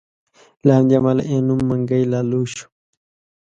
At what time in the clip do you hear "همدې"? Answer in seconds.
0.77-0.95